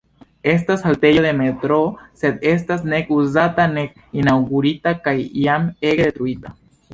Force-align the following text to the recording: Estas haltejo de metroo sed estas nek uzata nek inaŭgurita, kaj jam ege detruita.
Estas 0.53 0.83
haltejo 0.85 1.21
de 1.25 1.33
metroo 1.41 1.83
sed 2.21 2.47
estas 2.53 2.87
nek 2.93 3.11
uzata 3.19 3.67
nek 3.75 4.01
inaŭgurita, 4.23 4.95
kaj 5.05 5.15
jam 5.45 5.69
ege 5.93 6.11
detruita. 6.11 6.57